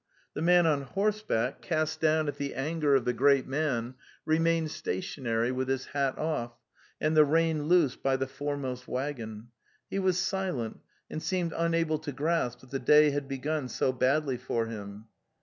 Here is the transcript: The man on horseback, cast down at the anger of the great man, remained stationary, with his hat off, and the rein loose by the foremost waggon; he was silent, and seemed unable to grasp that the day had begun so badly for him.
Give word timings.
The 0.33 0.41
man 0.41 0.65
on 0.65 0.81
horseback, 0.81 1.61
cast 1.61 2.01
down 2.01 2.27
at 2.27 2.37
the 2.37 2.55
anger 2.55 2.95
of 2.95 3.05
the 3.05 3.13
great 3.13 3.45
man, 3.45 3.93
remained 4.25 4.71
stationary, 4.71 5.51
with 5.51 5.67
his 5.69 5.85
hat 5.93 6.17
off, 6.17 6.53
and 6.99 7.15
the 7.15 7.23
rein 7.23 7.67
loose 7.67 7.95
by 7.95 8.15
the 8.17 8.25
foremost 8.25 8.87
waggon; 8.87 9.49
he 9.91 9.99
was 9.99 10.17
silent, 10.17 10.79
and 11.07 11.21
seemed 11.21 11.53
unable 11.55 11.99
to 11.99 12.11
grasp 12.11 12.61
that 12.61 12.71
the 12.71 12.79
day 12.79 13.11
had 13.11 13.27
begun 13.27 13.69
so 13.69 13.91
badly 13.93 14.37
for 14.37 14.65
him. 14.65 15.05